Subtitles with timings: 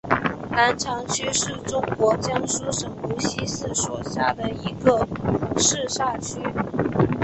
[0.49, 5.07] 南长区是中国江苏省无锡市所辖的一个
[5.59, 6.39] 市辖区。